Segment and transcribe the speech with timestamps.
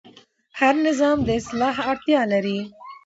[0.59, 2.59] هر نظام د اصلاح اړتیا لري